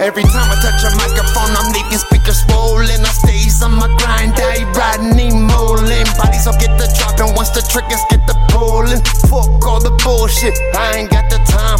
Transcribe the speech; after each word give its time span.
Every 0.00 0.22
time 0.22 0.50
I 0.50 0.56
touch 0.62 0.82
a 0.86 0.90
microphone, 0.96 1.50
I'm 1.56 1.72
leaving 1.72 1.98
speakers 1.98 2.42
swollen. 2.44 2.88
I 2.88 3.10
stays 3.10 3.60
on 3.62 3.72
my 3.74 3.86
grind, 3.98 4.32
I 4.38 4.64
riding, 4.78 5.46
molding. 5.46 6.06
Bodies 6.16 6.46
will 6.46 6.54
get 6.62 6.78
the 6.78 6.86
drop, 6.96 7.18
and 7.20 7.36
once 7.36 7.50
the 7.50 7.60
triggers 7.60 8.00
get 8.08 8.24
the 8.26 8.34
pulling. 8.48 9.02
Fuck 9.28 9.66
all 9.66 9.80
the 9.80 9.90
bullshit, 10.02 10.56
I 10.74 10.96
ain't 10.96 11.10
got 11.10 11.28
the 11.28 11.38
time 11.50 11.79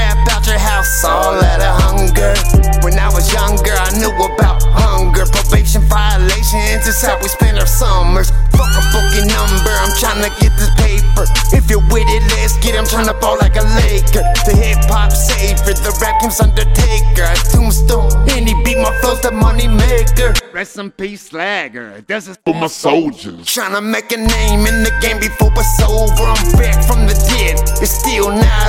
Make 0.00 0.08
a 0.08 0.24
trap 0.24 0.28
out 0.32 0.46
your 0.46 0.58
house, 0.58 1.04
all 1.04 1.34
out 1.36 1.60
of 1.60 1.74
hunger. 1.82 2.32
When 2.80 2.98
I 2.98 3.12
was 3.12 3.28
younger, 3.32 3.72
I 3.76 3.92
knew 3.98 4.12
about 4.16 4.62
hunger. 4.64 5.26
Probation 5.26 5.82
violations 5.82 6.86
is 6.88 7.02
how 7.02 7.18
we 7.20 7.28
spend 7.28 7.58
our 7.58 7.66
summers. 7.66 8.30
Fuck 8.56 8.72
a 8.72 8.82
booking 8.92 9.28
number, 9.28 9.72
I'm 9.76 9.92
trying 10.00 10.24
to 10.24 10.30
get 10.40 10.56
this 10.56 10.72
paper. 10.80 11.28
If 11.52 11.68
you're 11.68 11.84
with 11.92 12.08
it, 12.08 12.24
let's 12.32 12.56
get 12.64 12.74
it. 12.74 12.78
I'm 12.78 12.86
trying 12.86 13.06
to 13.06 13.14
ball 13.20 13.36
like 13.40 13.56
a 13.56 13.64
Laker. 13.76 14.24
The 14.48 14.56
hip 14.56 14.80
hop 14.88 15.12
savior, 15.12 15.76
the 15.76 15.92
rap 16.00 16.20
game's 16.20 16.40
undertaker. 16.40 17.28
A 17.28 17.36
tombstone, 17.52 18.12
any 18.30 18.54
beat 18.64 18.78
my 18.78 18.92
flow's 19.00 19.20
the 19.20 19.32
money 19.32 19.68
maker. 19.68 20.32
Rest 20.52 20.78
in 20.78 20.90
peace, 20.90 21.30
Slagger. 21.30 22.06
This 22.06 22.28
is 22.28 22.38
For 22.44 22.54
my 22.54 22.66
soldiers. 22.66 23.46
Trying 23.46 23.74
to 23.74 23.80
make 23.80 24.10
a 24.12 24.16
name 24.16 24.66
in 24.66 24.82
the 24.82 24.92
game 25.00 25.20
before 25.20 25.52
it's 25.52 25.80
over. 25.84 26.24
I'm 26.24 26.52
back 26.56 26.80
from 26.88 27.06
the 27.06 27.14
dead, 27.28 27.60
it's 27.82 27.92
still 27.92 28.30
not 28.30 28.59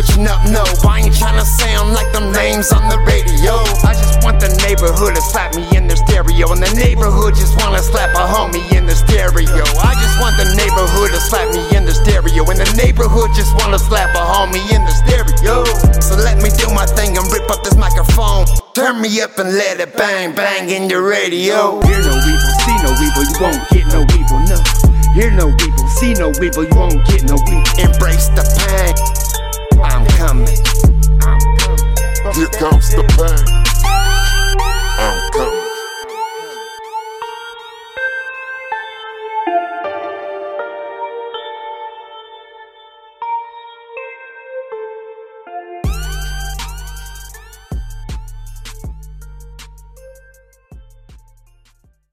switching 0.00 0.26
up, 0.26 0.40
no. 0.48 0.64
I 0.88 1.04
ain't 1.04 1.16
trying 1.16 1.36
to 1.36 1.44
sound 1.44 1.92
like 1.92 2.10
them 2.12 2.32
names 2.32 2.72
on 2.72 2.88
the 2.88 2.98
radio. 3.04 3.60
I 3.84 3.92
just 3.92 4.24
want 4.24 4.40
the 4.40 4.48
neighborhood 4.64 5.14
to 5.14 5.22
slap 5.22 5.54
me 5.54 5.64
in 5.76 5.86
the 5.86 5.96
stereo. 5.96 6.52
And 6.52 6.62
the 6.62 6.72
neighborhood 6.74 7.34
just 7.36 7.56
wanna 7.60 7.80
slap 7.80 8.16
a 8.16 8.24
homie 8.24 8.64
in 8.72 8.86
the 8.86 8.96
stereo. 8.96 9.64
I 9.84 9.92
just 10.00 10.16
want 10.20 10.36
the 10.40 10.48
neighborhood 10.56 11.10
to 11.12 11.20
slap 11.20 11.52
me 11.52 11.60
in 11.76 11.84
the 11.84 11.92
stereo. 11.92 12.44
And 12.48 12.58
the 12.60 12.70
neighborhood 12.80 13.30
just 13.36 13.52
wanna 13.60 13.78
slap 13.78 14.14
a 14.16 14.24
homie 14.24 14.64
in 14.72 14.82
the 14.88 14.94
stereo. 15.04 15.64
So 16.00 16.16
let 16.16 16.40
me 16.40 16.48
do 16.56 16.72
my 16.72 16.86
thing 16.86 17.16
and 17.16 17.26
rip 17.32 17.50
up 17.50 17.62
this 17.62 17.76
microphone. 17.76 18.46
Turn 18.72 19.00
me 19.00 19.20
up 19.20 19.36
and 19.38 19.52
let 19.52 19.80
it 19.80 19.96
bang, 19.96 20.32
bang 20.34 20.70
in 20.70 20.88
your 20.88 21.04
radio. 21.04 21.80
Hear 21.84 22.00
no 22.00 22.14
evil, 22.16 22.52
see 22.64 22.76
no 22.80 22.90
evil, 22.96 23.24
you 23.28 23.36
won't 23.40 23.62
get 23.68 23.86
no 23.92 24.00
evil, 24.16 24.40
no. 24.48 24.58
Hear 25.12 25.30
no 25.34 25.50
evil, 25.50 25.88
see 25.98 26.14
no 26.14 26.30
evil, 26.40 26.64
you 26.64 26.76
won't 26.78 27.04
get 27.06 27.24
no 27.24 27.36
evil. 27.50 27.68
Embrace 27.82 28.28
the 28.32 28.46
pain. 28.56 28.89
It's 32.82 32.94
the 32.94 33.04
plan? 33.12 33.36
I'm 34.98 35.30
coming. 35.32 35.70